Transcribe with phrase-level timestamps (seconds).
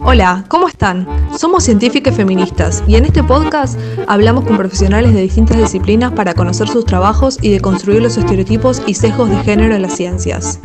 [0.00, 1.06] Hola, ¿cómo están?
[1.36, 6.68] Somos científicas feministas y en este podcast hablamos con profesionales de distintas disciplinas para conocer
[6.68, 10.60] sus trabajos y deconstruir los estereotipos y sesgos de género en las ciencias.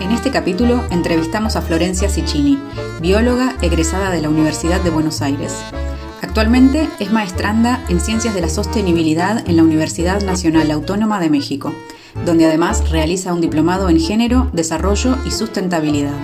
[0.00, 2.58] En este capítulo entrevistamos a Florencia Ciccini,
[3.00, 5.54] bióloga egresada de la Universidad de Buenos Aires.
[6.22, 11.72] Actualmente es maestranda en Ciencias de la Sostenibilidad en la Universidad Nacional Autónoma de México
[12.24, 16.14] donde además realiza un diplomado en género, desarrollo y sustentabilidad.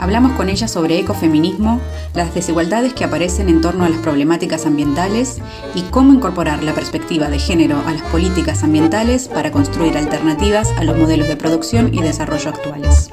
[0.00, 1.80] Hablamos con ella sobre ecofeminismo,
[2.14, 5.40] las desigualdades que aparecen en torno a las problemáticas ambientales
[5.74, 10.84] y cómo incorporar la perspectiva de género a las políticas ambientales para construir alternativas a
[10.84, 13.10] los modelos de producción y desarrollo actuales.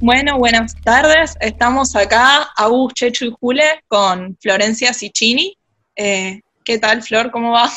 [0.00, 1.36] Bueno, buenas tardes.
[1.40, 5.56] Estamos acá, Agus, Chechu y Jule, con Florencia Ciccini.
[5.96, 7.30] Eh, ¿Qué tal, Flor?
[7.30, 7.70] ¿Cómo va?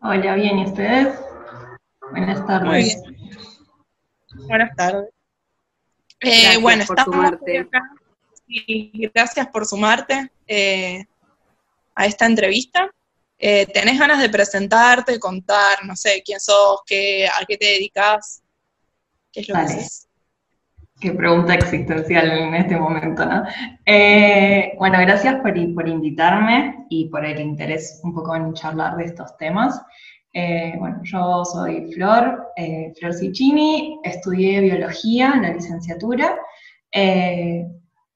[0.00, 1.08] Hola, bien, ¿y ustedes?
[2.10, 3.02] Buenas tardes.
[4.46, 5.10] Buenas tardes.
[6.20, 7.58] Eh, bueno, por sumarte.
[7.58, 7.82] Acá.
[9.14, 11.04] gracias por sumarte eh,
[11.94, 12.90] a esta entrevista.
[13.38, 18.42] Eh, ¿Tenés ganas de presentarte, contar, no sé, quién sos, qué, a qué te dedicas?
[19.30, 20.08] ¿Qué es lo que haces?
[21.00, 23.44] Qué pregunta existencial en este momento, ¿no?
[24.78, 29.36] bueno, gracias por, por invitarme y por el interés un poco en charlar de estos
[29.36, 29.80] temas.
[30.40, 33.12] Eh, bueno, yo soy Flor, eh, Flor
[34.04, 36.38] estudié biología en la licenciatura,
[36.92, 37.66] eh,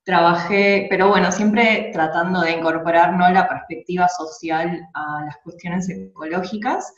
[0.04, 3.28] trabajé, pero bueno, siempre tratando de incorporar ¿no?
[3.28, 6.94] la perspectiva social a las cuestiones ecológicas.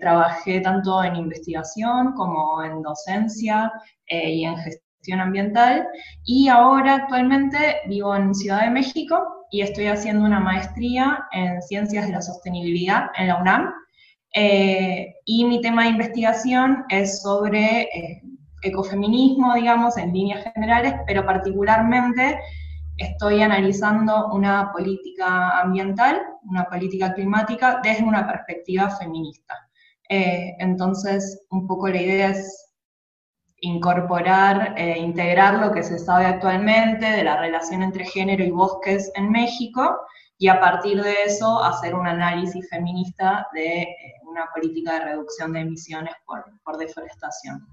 [0.00, 3.70] trabajé tanto en investigación como en docencia
[4.06, 5.86] y en gestión ambiental
[6.24, 9.16] y ahora actualmente vivo en Ciudad de México
[9.52, 13.72] y estoy haciendo una maestría en ciencias de la sostenibilidad en la UNAM
[14.34, 18.22] eh, y mi tema de investigación es sobre eh,
[18.62, 22.38] ecofeminismo, digamos, en líneas generales, pero particularmente
[22.96, 29.54] estoy analizando una política ambiental, una política climática, desde una perspectiva feminista.
[30.08, 32.64] Eh, entonces, un poco la idea es
[33.60, 39.32] incorporar, integrar lo que se sabe actualmente de la relación entre género y bosques en
[39.32, 39.98] México,
[40.38, 43.88] y a partir de eso hacer un análisis feminista de
[44.22, 47.66] una política de reducción de emisiones por, deforestación.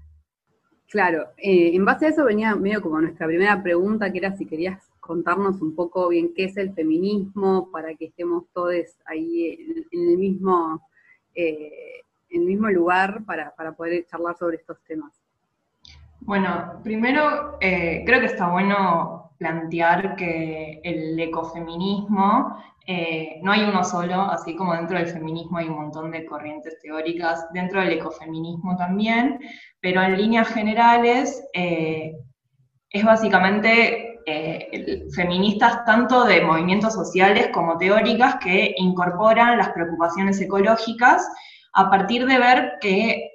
[0.88, 4.46] Claro, eh, en base a eso venía medio como nuestra primera pregunta, que era si
[4.46, 10.08] querías contarnos un poco bien qué es el feminismo, para que estemos todos ahí en,
[10.10, 10.82] el mismo,
[11.34, 15.12] eh, en el mismo lugar para, poder charlar sobre estos temas.
[16.20, 22.56] Bueno, primero eh, creo que está bueno plantear que el ecofeminismo
[22.88, 26.78] eh, no hay uno solo, así como dentro del feminismo hay un montón de corrientes
[26.80, 29.40] teóricas, dentro del ecofeminismo también,
[29.80, 32.12] pero en líneas generales eh,
[32.90, 41.28] es básicamente eh, feministas tanto de movimientos sociales como teóricas que incorporan las preocupaciones ecológicas
[41.72, 43.32] a partir de ver que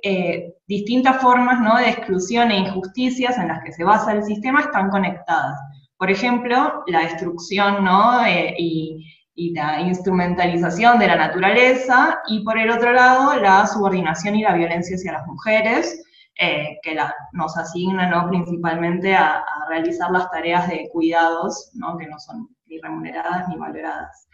[0.66, 1.78] distintas formas ¿no?
[1.78, 5.60] de exclusión e injusticias en las que se basa el sistema están conectadas.
[6.02, 8.28] Por ejemplo, la destrucción ¿no?
[8.28, 9.06] y
[9.42, 14.54] y la instrumentalización de la naturaleza, y por el otro lado la subordinación y la
[14.54, 16.04] violencia hacia las mujeres,
[16.38, 16.96] eh, que
[17.34, 18.30] nos asignan ¿no?
[18.30, 21.98] principalmente a, realizar las tareas de cuidados, ¿no?
[21.98, 24.28] que no son ni remuneradas ni valoradas.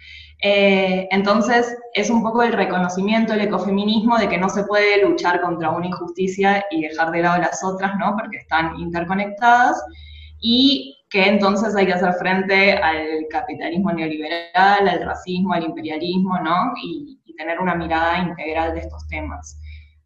[0.43, 5.41] Eh, entonces, es un poco el reconocimiento del ecofeminismo de que no se puede luchar
[5.41, 8.15] contra una injusticia y dejar de lado las otras, ¿no?
[8.17, 9.81] porque están interconectadas,
[10.39, 16.73] y que entonces hay que hacer frente al capitalismo neoliberal, al racismo, al imperialismo, ¿no?
[16.81, 19.59] Y, tener una mirada integral de estos temas.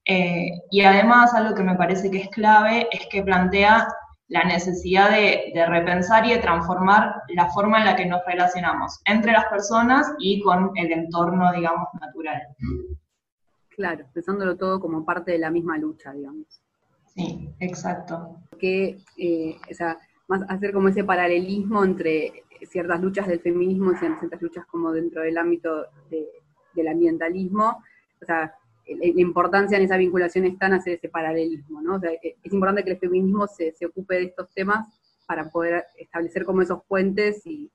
[0.04, 3.88] Eh, y además, algo que me parece que es clave es que plantea
[4.28, 9.32] la necesidad de, repensar y de transformar la forma en la que nos relacionamos entre
[9.32, 12.42] las personas y con el entorno, digamos, natural.
[13.70, 16.62] Claro, pensándolo todo como parte de la misma lucha, digamos.
[17.08, 18.38] Sí, exacto.
[18.60, 19.98] Que, eh, o sea,
[20.32, 25.24] más hacer como ese paralelismo entre ciertas luchas del feminismo y ciertas luchas como dentro
[25.24, 25.88] del ámbito
[26.74, 27.84] del ambientalismo.
[28.22, 28.56] O sea,
[28.88, 31.96] la, importancia en esa vinculación está en hacer ese paralelismo, ¿no?
[31.96, 34.88] O sea, e, es importante que el feminismo se, ocupe de estos temas
[35.28, 37.70] para poder establecer como esos puentes y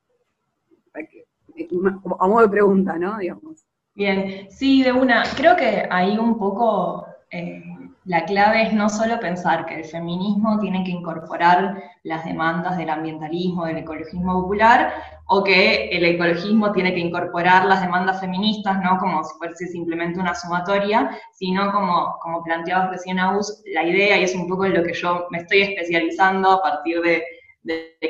[2.18, 3.18] a modo de pregunta, ¿no?
[3.18, 3.66] Digamos.
[3.94, 5.24] Bien, sí, de una.
[5.36, 7.62] Creo que ahí un poco eh,
[8.04, 12.88] la clave es no solo pensar que el feminismo tiene que incorporar las demandas del
[12.88, 14.94] ambientalismo, del ecologismo popular,
[15.26, 20.20] o que el ecologismo tiene que incorporar las demandas feministas, no como si fuese simplemente
[20.20, 24.74] una sumatoria, sino como, como planteaba recién Aus, la idea, y es un poco en
[24.74, 27.24] lo que yo me estoy especializando a partir de,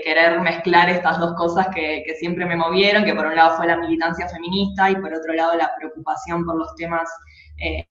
[0.05, 3.79] querer mezclar estas dos cosas que, siempre me movieron, que por un lado fue la
[3.79, 7.09] militancia feminista y por otro lado la preocupación por los temas
[7.57, 7.89] eh,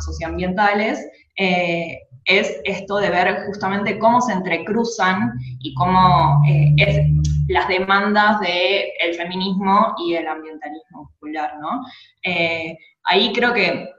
[0.00, 1.06] socioambientales,
[1.36, 7.00] eh, es esto de ver justamente cómo se entrecruzan y cómo eh, es
[7.48, 11.82] las demandas del feminismo y el ambientalismo popular, ¿no?
[12.22, 13.90] Eh, ahí creo que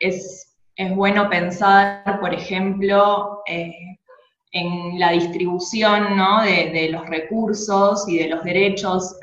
[0.00, 0.48] es,
[0.96, 3.42] bueno pensar, por ejemplo,
[4.52, 9.16] en la distribución de, los recursos y de los derechos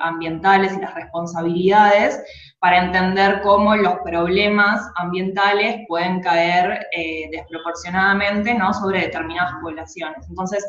[0.00, 2.22] ambientales y las responsabilidades,
[2.60, 8.72] para entender cómo los problemas ambientales pueden caer eh, desproporcionadamente ¿no?
[8.72, 10.26] sobre determinadas poblaciones.
[10.28, 10.66] Entonces,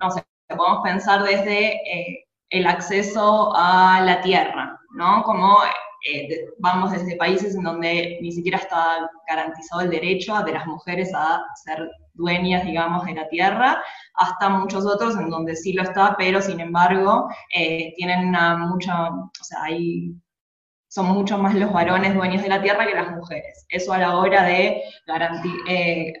[0.00, 5.22] no sé, podemos pensar desde eh, el acceso a la tierra, ¿no?
[5.22, 5.56] Como
[6.08, 11.10] eh, vamos desde países en donde ni siquiera está garantizado el derecho de las mujeres
[11.14, 13.82] a ser dueñas, digamos, de la tierra,
[14.14, 17.28] hasta muchos otros en donde sí lo está, pero sin embargo
[17.96, 20.14] tienen una mucha, o sea, hay
[20.90, 23.64] son mucho más los varones dueños de la tierra que las mujeres.
[23.68, 24.82] Eso a la hora de
[25.68, 26.12] eh,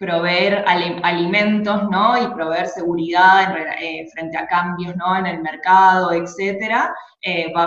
[0.00, 2.16] proveer alimentos ¿no?
[2.16, 5.14] y proveer seguridad eh, frente a cambios ¿no?
[5.14, 7.66] en el mercado, etc., eh, va,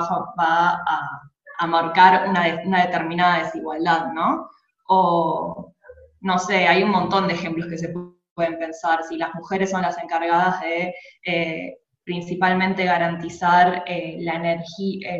[1.59, 4.07] a, marcar una, determinada desigualdad.
[4.13, 4.49] ¿no?
[4.87, 5.73] O,
[6.21, 7.93] no sé, hay un montón de ejemplos que se
[8.33, 9.03] pueden pensar.
[9.03, 15.19] Si las mujeres son las encargadas de principalmente garantizar la energía,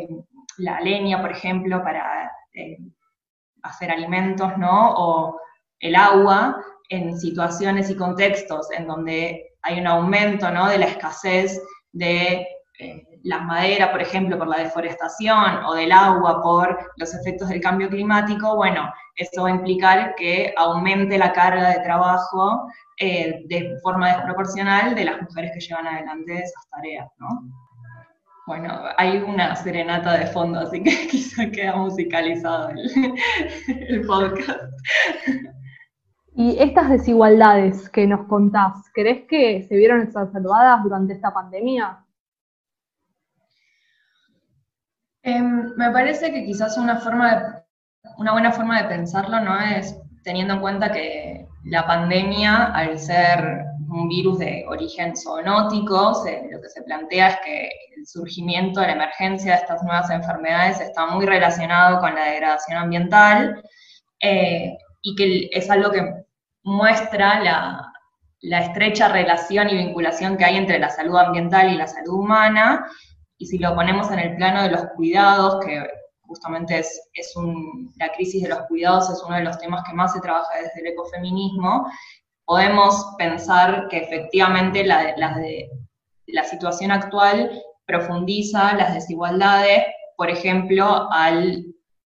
[0.58, 2.78] la leña, por ejemplo, para eh,
[3.62, 4.94] hacer alimentos, ¿no?
[4.96, 5.40] O
[5.80, 6.56] el agua
[6.88, 10.68] en situaciones y contextos en donde hay un aumento, ¿no?
[10.68, 11.60] De la escasez
[11.92, 12.46] de
[12.78, 17.60] eh, la madera, por ejemplo, por la deforestación, o del agua por los efectos del
[17.60, 23.76] cambio climático, bueno, eso va a implicar que aumente la carga de trabajo eh, de
[23.82, 27.28] forma desproporcional de las mujeres que llevan adelante esas tareas, ¿no?
[28.46, 34.60] Bueno, hay una serenata de fondo, así que quizá queda musicalizado el, podcast.
[36.34, 42.04] Y estas desigualdades que nos contás, ¿crees que se vieron exacerbadas durante esta pandemia?
[45.22, 47.64] Em, me parece que quizás una forma
[48.18, 53.64] una buena forma de pensarlo no es teniendo en cuenta que la pandemia, al ser
[53.88, 59.52] un virus de origen zoonótico, lo que se plantea es que el surgimiento, la emergencia
[59.52, 63.62] de estas nuevas enfermedades está muy relacionado con la degradación ambiental
[64.20, 66.02] eh, y que es algo que
[66.64, 67.92] muestra la,
[68.40, 72.86] la estrecha relación y vinculación que hay entre la salud ambiental y la salud humana,
[73.36, 75.86] y si lo ponemos en el plano de los cuidados, que
[76.22, 77.34] justamente es, es
[77.96, 80.80] la crisis de los cuidados es uno de los temas que más se trabaja desde
[80.80, 81.86] el ecofeminismo,
[82.46, 87.50] podemos pensar que efectivamente la, la situación actual
[87.84, 89.84] profundiza las desigualdades,
[90.16, 91.66] por ejemplo, al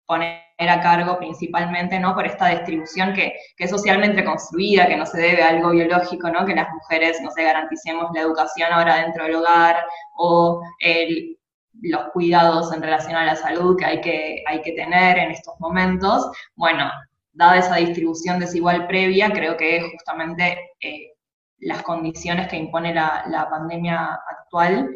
[0.06, 2.14] poner a cargo principalmente ¿no?
[2.14, 6.30] por esta distribución que, que, es socialmente construida, que no se debe a algo biológico,
[6.30, 6.44] ¿no?
[6.44, 9.76] que las mujeres, no sé, garanticemos la educación ahora dentro del hogar
[10.16, 11.38] o el,
[11.80, 15.54] los cuidados en relación a la salud que hay que, hay que tener en estos
[15.58, 16.30] momentos.
[16.54, 16.90] Bueno,
[17.32, 21.12] dada esa distribución desigual previa, creo que justamente eh,
[21.58, 24.88] las condiciones que impone la, pandemia actual,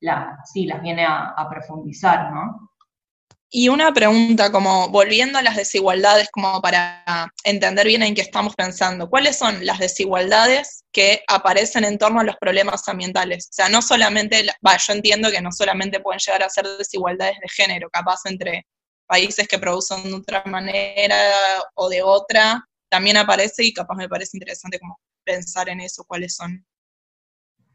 [0.00, 2.70] la, sí, las viene a, a, profundizar, ¿no?
[3.56, 8.56] Y una pregunta, como volviendo a las desigualdades, como para entender bien en qué estamos
[8.56, 13.46] pensando, ¿cuáles son las desigualdades que aparecen en torno a los problemas ambientales?
[13.50, 17.36] O sea, no solamente, va, yo entiendo que no solamente pueden llegar a ser desigualdades
[17.38, 18.66] de género, capaz entre
[19.06, 21.16] países que producen de otra manera
[21.74, 26.34] o de otra, también aparece y capaz me parece interesante como pensar en eso, cuáles
[26.34, 26.66] son.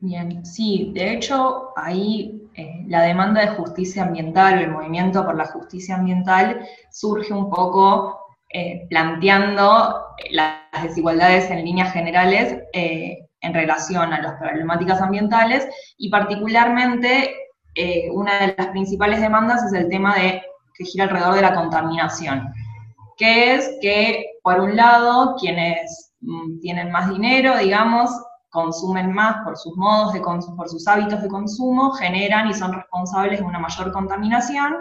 [0.02, 5.46] Bien, sí, de hecho ahí eh, la demanda de justicia ambiental, el movimiento por la
[5.46, 8.18] justicia ambiental surge un poco
[8.50, 16.10] eh, planteando las desigualdades en líneas generales eh, en relación a las problemáticas ambientales y
[16.10, 17.36] particularmente
[18.12, 20.42] una de las principales demandas es el tema de
[20.74, 22.52] que gira alrededor de la contaminación,
[23.16, 28.10] que es que, por un lado, quienes mm, tienen más dinero, digamos,
[28.50, 33.40] consumen más por sus modos de por sus hábitos de consumo, generan y son responsables
[33.40, 34.78] de una mayor contaminación,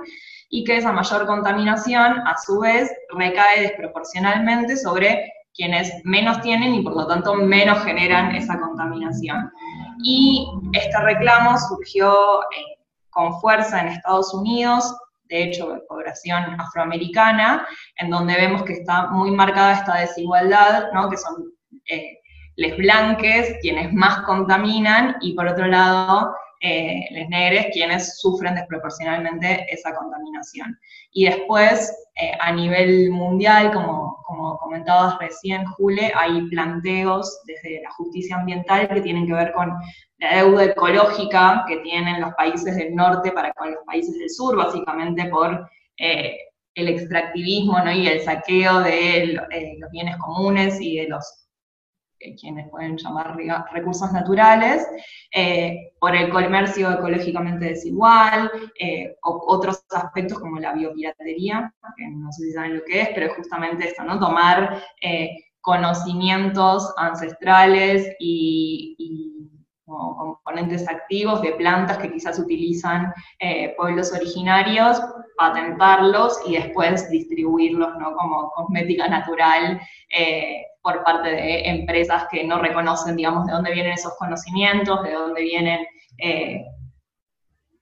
[0.51, 6.83] y que esa mayor contaminación a su vez recae desproporcionalmente sobre quienes menos tienen y
[6.83, 9.51] por lo tanto menos generan esa contaminación.
[10.03, 12.79] Y este reclamo surgió eh,
[13.11, 19.09] con fuerza en Estados Unidos, de hecho, de población afroamericana, en donde vemos que está
[19.09, 21.11] muy marcada esta desigualdad, ¿no?
[21.11, 21.53] que son
[21.87, 22.18] eh,
[22.59, 29.65] les blanques quienes más contaminan y por otro lado eh, les negres quienes sufren desproporcionalmente
[29.73, 30.77] esa contaminación.
[31.13, 37.93] Y después, eh, a nivel mundial, como, como comentabas recién, Jule, hay planteos desde la
[37.93, 39.73] justicia ambiental que tienen que ver con
[40.19, 44.57] la deuda ecológica que tienen los países del norte para con los países del sur,
[44.57, 46.37] básicamente por eh,
[46.75, 47.93] el extractivismo ¿no?
[47.93, 49.39] y el saqueo de
[49.79, 51.48] los bienes comunes y de los
[52.39, 53.37] quienes pueden llamar
[53.73, 54.87] recursos naturales,
[55.35, 62.45] eh, por el comercio ecológicamente desigual, eh, otros aspectos como la biopiratería, que no sé
[62.45, 64.19] si saben lo que es, pero es justamente esto, ¿no?
[64.19, 69.38] Tomar eh, conocimientos ancestrales y,
[69.89, 73.13] componentes activos de plantas que quizás utilizan
[73.77, 75.01] pueblos originarios,
[75.37, 78.15] patentarlos y después distribuirlos ¿no?
[78.15, 79.81] como cosmética natural
[80.83, 85.43] por parte de empresas que no reconocen, digamos, de dónde vienen esos conocimientos, de dónde
[85.43, 85.87] vienen
[86.19, 86.65] eh,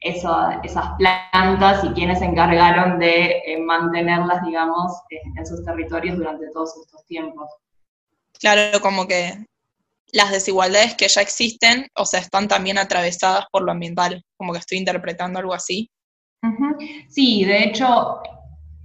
[0.01, 6.77] esas plantas y quienes se encargaron de eh, mantenerlas, digamos, en sus territorios durante todos
[6.79, 7.49] estos tiempos.
[8.39, 9.47] Claro, como que
[10.13, 14.61] las desigualdades que ya existen, o sea, están también atravesadas por lo ambiental, como que
[14.61, 15.91] estoy interpretando algo así.
[17.09, 18.21] Sí, de hecho,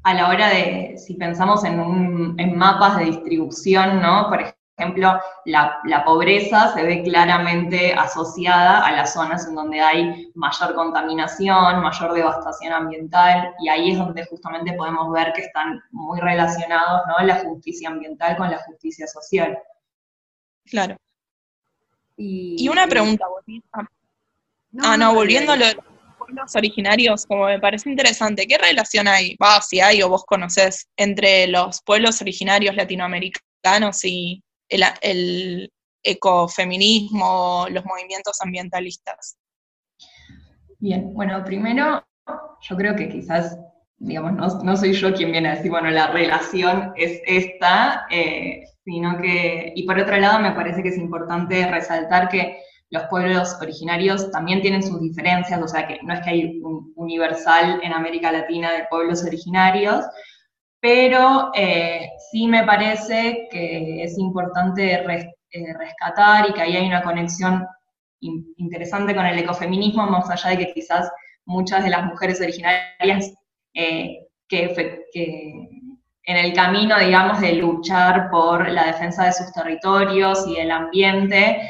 [0.03, 4.29] a la hora de, si pensamos en, mapas de distribución, ¿no?
[4.29, 4.43] Por
[4.77, 11.81] ejemplo, la, pobreza se ve claramente asociada a las zonas en donde hay mayor contaminación,
[11.81, 17.25] mayor devastación ambiental, y ahí es donde justamente podemos ver que están muy relacionados ¿no?
[17.25, 19.57] la justicia ambiental con la justicia social.
[20.65, 20.95] Claro.
[22.18, 23.25] Y, una pregunta,
[24.84, 25.65] ah, no, volviendo a lo
[26.32, 30.88] pueblos originarios, como me parece interesante, ¿qué relación hay, va, si hay o vos conocés,
[30.96, 35.72] entre los pueblos originarios latinoamericanos y el,
[36.03, 39.38] ecofeminismo, los movimientos ambientalistas?
[40.80, 42.03] Bien, bueno, primero,
[42.62, 43.56] yo creo que quizás,
[43.98, 49.17] digamos, no, soy yo quien viene a decir, bueno, la relación es esta, eh, sino
[49.19, 52.57] que, y por otro lado, me parece que es importante resaltar que
[52.89, 56.91] los pueblos originarios también tienen sus diferencias, o sea que no es que hay un
[56.95, 60.05] universal en América Latina de pueblos originarios,
[60.81, 67.03] pero eh, sí me parece que es importante eh, rescatar y que ahí hay una
[67.03, 67.65] conexión
[68.19, 71.09] interesante con el ecofeminismo, más allá de que quizás
[71.45, 73.33] muchas de las mujeres originarias
[73.73, 74.73] eh, que,
[75.13, 75.69] que,
[76.31, 81.61] en el camino, digamos, de luchar por la defensa de sus territorios y del ambiente,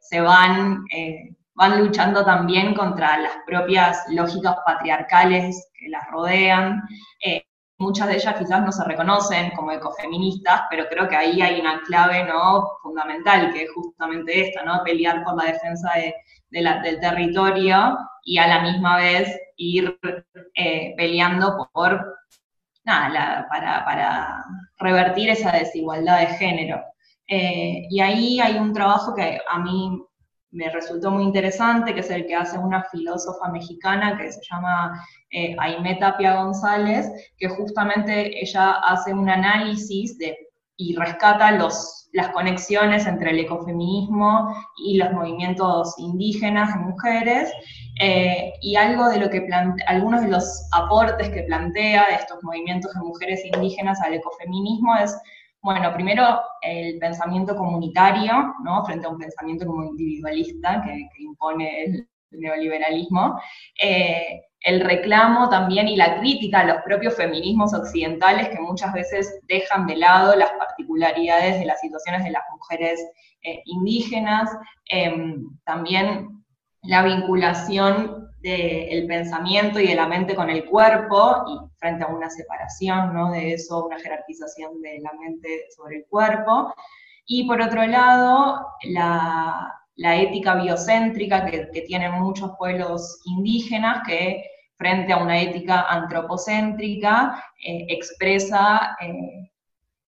[0.00, 6.82] se van, eh, van luchando también contra las propias lógicas patriarcales que las rodean.
[7.24, 7.44] Eh,
[7.78, 11.80] muchas de ellas quizás no se reconocen como ecofeministas, pero creo que ahí hay una
[11.82, 12.68] clave ¿no?
[12.82, 14.82] fundamental, que es justamente esta, ¿no?
[14.84, 15.90] pelear por la defensa
[16.50, 19.98] del territorio y a la misma vez ir
[20.54, 22.14] eh, peleando por,
[22.84, 24.44] nada, para, para
[24.78, 26.82] revertir esa desigualdad de género.
[27.26, 30.02] Eh, y ahí hay un trabajo que a mí
[30.50, 35.04] me resultó muy interesante, que es el que hace una filósofa mexicana que se llama
[35.30, 40.36] eh, Aime Tapia González, que justamente ella hace un análisis de,
[40.76, 47.52] y rescata los, las conexiones entre el ecofeminismo y los movimientos indígenas mujeres,
[48.00, 49.46] eh, y algo de lo que
[49.86, 55.16] algunos de los aportes que plantea estos movimientos de mujeres indígenas al ecofeminismo es
[55.64, 58.84] bueno, primero el pensamiento comunitario, ¿no?
[58.84, 63.40] Frente a un pensamiento como individualista que, impone el neoliberalismo.
[63.80, 69.40] Eh, el reclamo también y la crítica a los propios feminismos occidentales que muchas veces
[69.46, 72.98] dejan de lado las particularidades de las situaciones de las mujeres
[73.42, 74.50] eh, indígenas.
[74.88, 76.42] Em, también
[76.82, 82.28] la vinculación del pensamiento y de la mente con el cuerpo y frente a una
[82.28, 83.32] separación ¿no?
[83.32, 86.74] de eso, una jerarquización de la mente sobre el cuerpo.
[87.26, 94.44] Y por otro lado, la, ética biocéntrica que, tienen muchos pueblos indígenas que
[94.76, 99.50] frente a una ética antropocéntrica eh, expresa eh,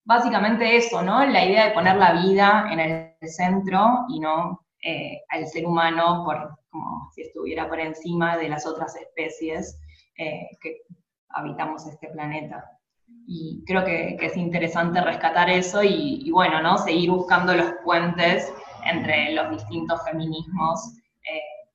[0.06, 1.26] básicamente eso, ¿no?
[1.26, 6.24] La idea de poner la vida en el centro y no eh, al ser humano
[6.26, 9.80] por, como si estuviera por encima de las otras especies,
[10.16, 10.84] que
[11.30, 12.64] habitamos este planeta.
[13.26, 16.78] Y creo que, es interesante rescatar eso y, bueno, ¿no?
[16.78, 18.54] Seguir buscando los puentes
[18.86, 21.70] entre los distintos feminismos eh,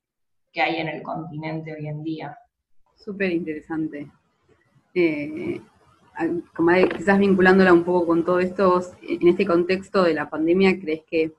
[0.51, 2.37] que hay en el continente hoy en día.
[2.95, 4.07] Súper interesante.
[4.93, 5.61] Eh,
[6.53, 11.03] como quizás vinculándola un poco con todo esto, en este contexto de la pandemia, ¿crees
[11.09, 11.33] que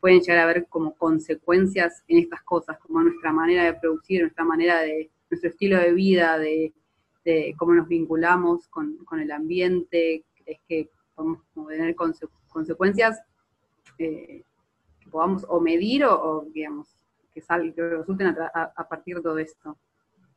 [0.00, 4.44] pueden llegar a haber como consecuencias en estas cosas, como nuestra manera de producir, nuestra
[4.44, 6.72] manera de, nuestro estilo de vida, de,
[7.56, 10.24] cómo nos vinculamos con, el ambiente?
[10.44, 11.94] ¿Crees que podemos tener
[12.48, 13.20] consecuencias
[13.98, 14.42] eh,
[15.10, 16.88] podamos o medir o, digamos,
[17.34, 19.76] que, que resulten a, partir de todo esto?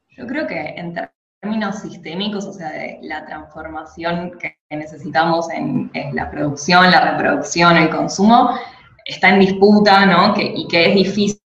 [0.10, 0.94] Yo creo que en
[1.42, 7.90] términos sistémicos, o sea, de la transformación que necesitamos en, la producción, la reproducción, el
[7.90, 8.52] consumo,
[9.06, 10.34] está en disputa, ¿no?
[10.38, 11.44] y que es difícil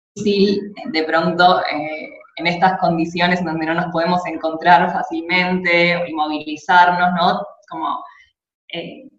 [0.92, 7.42] de pronto eh, en estas condiciones donde no nos podemos encontrar fácilmente y movilizarnos, ¿no?
[7.68, 8.02] Como
[8.72, 9.09] eh,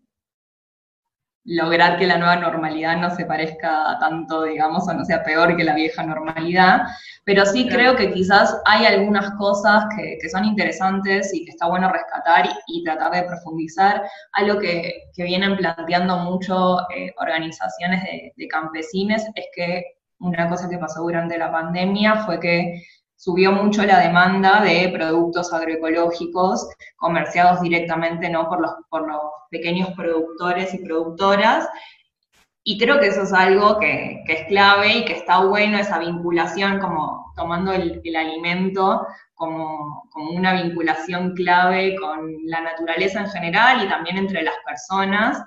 [1.51, 5.65] lograr que la nueva normalidad no se parezca tanto, digamos, o no sea peor que
[5.65, 6.84] la vieja normalidad,
[7.25, 11.91] pero sí creo que quizás hay algunas cosas que, son interesantes y que está bueno
[11.91, 14.01] rescatar y, tratar de profundizar.
[14.31, 19.84] Algo que, que vienen planteando mucho eh, organizaciones de, de campesines es que
[20.20, 22.81] una cosa que pasó durante la pandemia fue que
[23.22, 28.50] subió mucho la demanda de productos agroecológicos comerciados directamente ¿no?
[28.50, 31.70] por, los, por los pequeños productores y productoras.
[32.63, 36.80] Y creo que eso es algo que, es clave y que está bueno, esa vinculación,
[36.80, 43.88] como tomando el, alimento como, como, una vinculación clave con la naturaleza en general y
[43.88, 45.44] también entre las personas.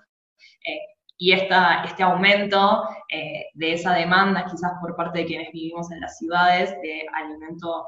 [0.65, 5.91] Eh, y esta, este aumento eh, de esa demanda, quizás por parte de quienes vivimos
[5.93, 7.87] en las ciudades, de alimento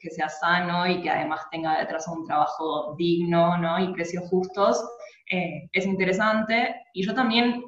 [0.00, 3.78] que sea sano y que además tenga detrás un trabajo digno ¿no?
[3.78, 4.84] y precios justos,
[5.30, 6.74] eh, es interesante.
[6.92, 7.64] Y yo también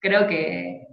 [0.00, 0.86] creo que,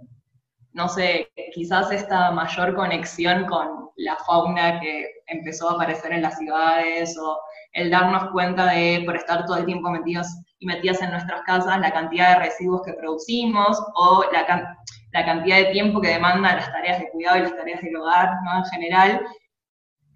[0.72, 6.38] no sé, quizás esta mayor conexión con la fauna que empezó a aparecer en las
[6.38, 7.38] ciudades o
[7.72, 11.80] el darnos cuenta de, por estar todo el tiempo metidos y metidas en nuestras casas
[11.80, 14.76] la cantidad de residuos que producimos o la,
[15.12, 18.30] la cantidad de tiempo que demandan las tareas de cuidado y las tareas del hogar
[18.56, 19.26] en general.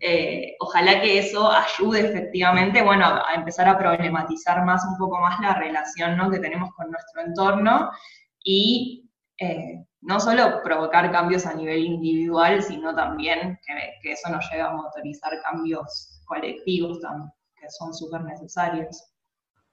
[0.01, 5.41] Eh, ojalá que eso ayude efectivamente, bueno, a empezar a problematizar más, un poco más
[5.41, 6.31] la relación ¿no?
[6.31, 7.91] que tenemos con nuestro entorno
[8.45, 14.45] y eh, no solo provocar cambios a nivel individual, sino también que, que eso nos
[14.51, 19.03] lleve a motorizar cambios colectivos también, que son súper necesarios.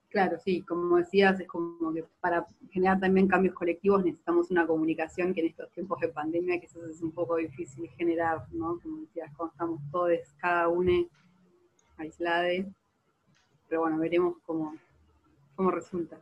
[0.09, 5.33] Claro, sí, como decías, es como que para generar también cambios colectivos necesitamos una comunicación
[5.33, 8.79] que en estos tiempos de pandemia quizás es un poco difícil generar, ¿no?
[8.81, 11.05] Como decías, cuando estamos todos, cada uno
[11.97, 12.65] aislados,
[13.67, 14.75] pero bueno, veremos cómo,
[15.55, 16.17] cómo resulta.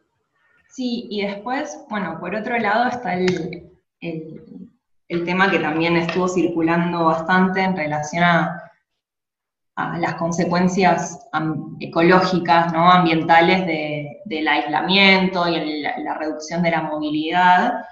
[0.67, 3.69] Sí, y después, bueno, por otro lado está el,
[4.01, 8.69] el tema que también estuvo circulando bastante en relación a
[9.97, 11.27] las consecuencias
[11.79, 12.91] ecológicas, ¿no?
[12.91, 13.65] ambientales
[14.25, 17.85] del aislamiento y la reducción de la movilidad,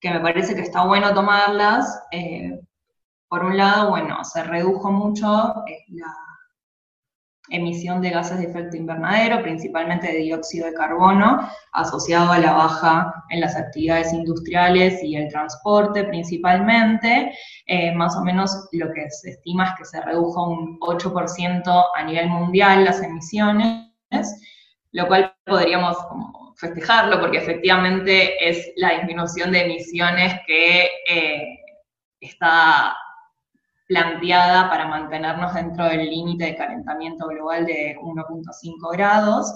[0.00, 2.02] que me parece que está bueno tomarlas.
[2.12, 2.60] Eh,
[3.28, 6.14] por un lado, bueno, se redujo mucho eh, la
[7.50, 13.24] emisión de gases de efecto invernadero, principalmente de dióxido de carbono, asociado a la baja
[13.30, 17.32] en las actividades industriales y el transporte principalmente.
[17.66, 22.04] Eh, más o menos lo que se estima es que se redujo un 8% a
[22.04, 23.90] nivel mundial las emisiones,
[24.92, 25.96] lo cual podríamos
[26.56, 31.58] festejarlo porque efectivamente es la disminución de emisiones que eh,
[32.20, 32.96] está
[33.86, 39.54] planteada para mantenernos dentro del límite de calentamiento global de 1.5 grados.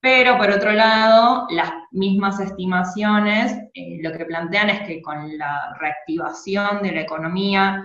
[0.00, 5.76] Pero por otro lado, las mismas estimaciones eh, lo que plantean es que con la
[5.80, 7.82] reactivación de la economía,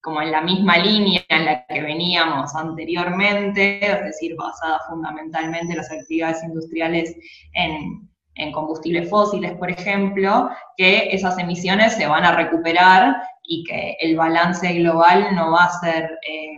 [0.00, 5.78] como en la misma línea en la que veníamos anteriormente, es decir, basada fundamentalmente en
[5.78, 7.16] las actividades industriales
[7.52, 13.96] en, en combustibles fósiles, por ejemplo, que esas emisiones se van a recuperar y que
[14.00, 16.56] el balance global no va a ser eh,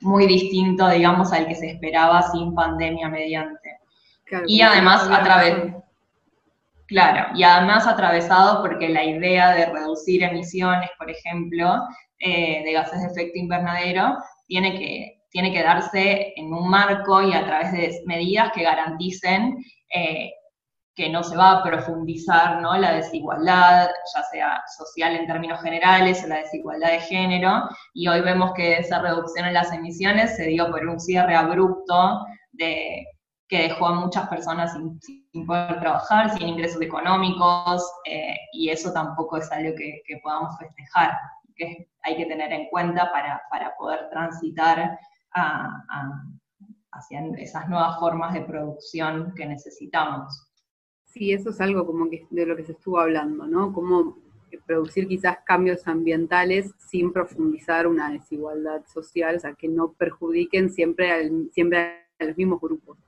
[0.00, 3.78] muy distinto, digamos, al que se esperaba sin pandemia mediante.
[4.46, 5.74] y además a través...
[6.86, 11.84] Claro, y además atravesado porque la idea de reducir emisiones, por ejemplo,
[12.18, 14.16] eh, de gases de efecto invernadero,
[14.48, 19.56] tiene que, tiene que darse en un marco y a través de medidas que garanticen
[19.94, 20.32] eh,
[20.94, 22.76] que no se va a profundizar ¿no?
[22.76, 28.20] la desigualdad, ya sea social en términos generales o la desigualdad de género, y hoy
[28.20, 33.06] vemos que esa reducción en las emisiones se dio por un cierre abrupto de,
[33.50, 39.38] que dejó a muchas personas sin, poder trabajar, sin ingresos económicos, eh, y eso tampoco
[39.38, 41.18] es algo que, podamos festejar,
[41.56, 43.42] que hay que tener en cuenta para,
[43.76, 44.98] poder transitar
[46.92, 50.49] hacia esas nuevas formas de producción que necesitamos.
[51.12, 53.72] Sí, eso es algo como que de lo que se estuvo hablando, ¿no?
[53.72, 54.16] Cómo
[54.66, 61.30] producir quizás cambios ambientales sin profundizar una desigualdad social, o sea, que no perjudiquen siempre,
[61.52, 62.98] siempre a los mismos grupos.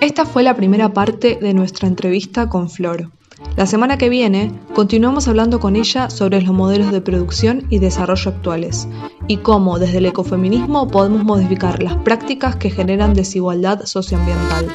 [0.00, 3.10] Esta fue la primera parte de nuestra entrevista con Flor.
[3.56, 8.30] La semana que viene continuamos hablando con ella sobre los modelos de producción y desarrollo
[8.30, 8.88] actuales
[9.26, 14.68] y cómo desde el ecofeminismo podemos modificar las prácticas que generan desigualdad socioambiental.